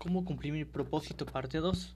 [0.00, 1.94] cómo cumplir mi propósito parte 2.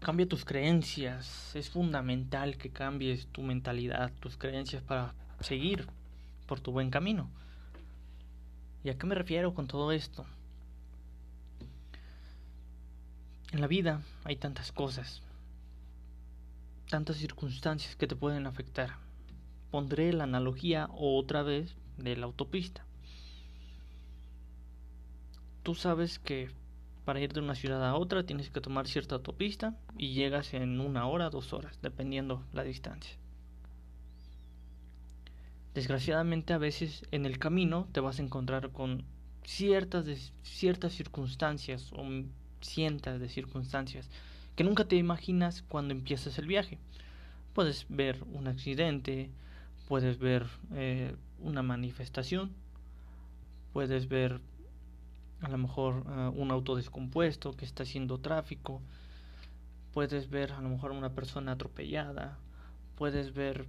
[0.00, 1.54] Cambia tus creencias.
[1.54, 5.86] Es fundamental que cambies tu mentalidad, tus creencias para seguir
[6.48, 7.30] por tu buen camino.
[8.82, 10.26] ¿Y a qué me refiero con todo esto?
[13.52, 15.22] En la vida hay tantas cosas,
[16.90, 18.96] tantas circunstancias que te pueden afectar.
[19.70, 22.84] Pondré la analogía otra vez de la autopista.
[25.62, 26.50] Tú sabes que
[27.06, 30.80] para ir de una ciudad a otra tienes que tomar cierta autopista y llegas en
[30.80, 33.14] una hora, dos horas, dependiendo la distancia.
[35.72, 39.04] Desgraciadamente a veces en el camino te vas a encontrar con
[39.44, 42.04] ciertas, ciertas circunstancias o
[42.60, 44.10] cientos de circunstancias
[44.56, 46.80] que nunca te imaginas cuando empiezas el viaje.
[47.52, 49.30] Puedes ver un accidente,
[49.86, 52.50] puedes ver eh, una manifestación,
[53.72, 54.40] puedes ver
[55.40, 58.80] a lo mejor uh, un auto descompuesto que está haciendo tráfico,
[59.92, 62.38] puedes ver a lo mejor una persona atropellada,
[62.96, 63.66] puedes ver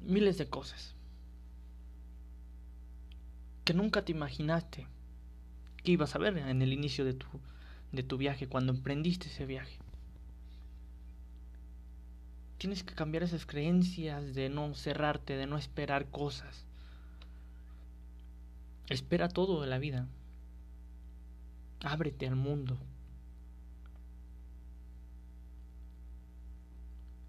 [0.00, 0.94] miles de cosas
[3.70, 4.88] que nunca te imaginaste
[5.84, 7.26] que ibas a ver en el inicio de tu,
[7.92, 9.78] de tu viaje, cuando emprendiste ese viaje.
[12.58, 16.66] Tienes que cambiar esas creencias de no cerrarte, de no esperar cosas.
[18.88, 20.08] Espera todo de la vida.
[21.82, 22.78] Ábrete al mundo.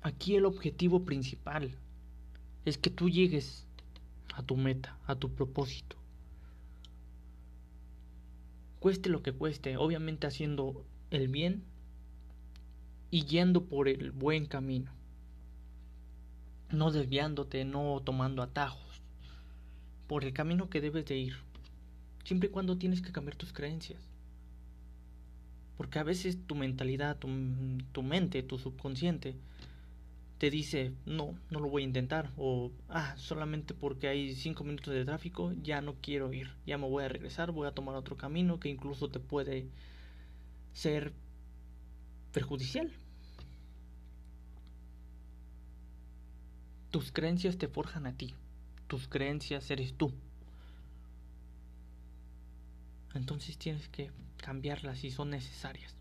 [0.02, 1.78] Aquí el objetivo principal
[2.66, 3.66] es que tú llegues
[4.34, 5.96] a tu meta, a tu propósito.
[8.80, 11.64] Cueste lo que cueste, obviamente haciendo el bien
[13.12, 14.92] y yendo por el buen camino.
[16.72, 19.02] No desviándote, no tomando atajos.
[20.08, 21.36] Por el camino que debes de ir.
[22.24, 24.02] Siempre y cuando tienes que cambiar tus creencias.
[25.82, 29.36] Porque a veces tu mentalidad, tu, mente, tu subconsciente,
[30.38, 32.30] te dice, no, no lo voy a intentar.
[32.38, 36.52] O, ah, solamente porque hay cinco minutos de tráfico, ya no quiero ir.
[36.68, 39.66] Ya me voy a regresar, voy a tomar otro camino que incluso te puede
[40.72, 41.14] ser
[42.32, 42.92] perjudicial.
[46.92, 48.36] Tus creencias te forjan a ti.
[48.86, 50.14] Tus creencias eres tú.
[53.14, 55.96] Entonces tienes que cambiarlas si son necesarias.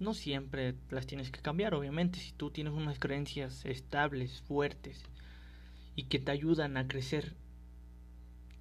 [0.00, 5.02] No siempre las tienes que cambiar, obviamente, si tú tienes unas creencias estables, fuertes
[5.96, 7.34] y que te ayudan a crecer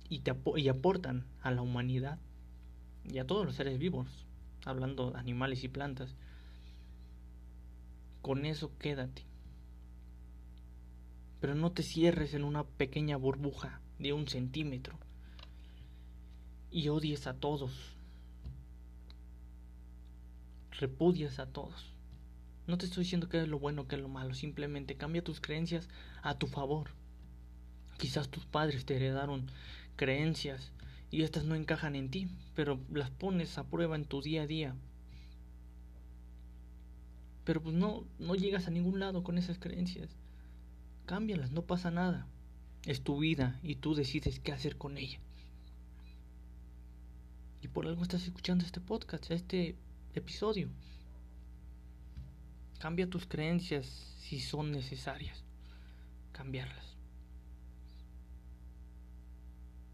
[0.09, 2.17] y, te y aportan a la humanidad
[3.05, 4.25] y a todos los seres vivos,
[4.65, 6.15] hablando de animales y plantas,
[8.21, 9.23] con eso quédate.
[11.39, 14.97] Pero no te cierres en una pequeña burbuja de un centímetro
[16.71, 17.95] y odies a todos.
[20.71, 21.93] Repudias a todos.
[22.67, 25.39] No te estoy diciendo que es lo bueno que es lo malo, simplemente cambia tus
[25.39, 25.87] creencias
[26.21, 26.91] a tu favor.
[27.97, 29.49] Quizás tus padres te heredaron
[29.95, 30.71] creencias
[31.09, 34.47] y estas no encajan en ti, pero las pones a prueba en tu día a
[34.47, 34.75] día.
[37.45, 40.09] Pero pues no, no llegas a ningún lado con esas creencias.
[41.05, 42.27] Cámbialas, no pasa nada.
[42.85, 45.19] Es tu vida y tú decides qué hacer con ella.
[47.61, 49.75] Y por algo estás escuchando este podcast, este
[50.13, 50.69] episodio.
[52.79, 53.85] Cambia tus creencias
[54.19, 55.43] si son necesarias.
[56.31, 56.95] Cambiarlas.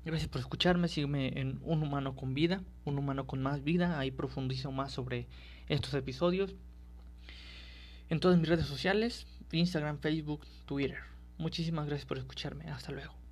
[0.05, 0.89] Gracias por escucharme.
[0.89, 3.97] Sígueme en Un Humano con Vida, Un Humano con Más Vida.
[3.99, 5.27] Ahí profundizo más sobre
[5.69, 6.55] estos episodios.
[8.09, 10.99] En todas mis redes sociales, Instagram, Facebook, Twitter.
[11.37, 12.65] Muchísimas gracias por escucharme.
[12.65, 13.22] Hasta luego.